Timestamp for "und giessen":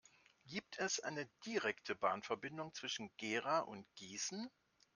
3.59-4.49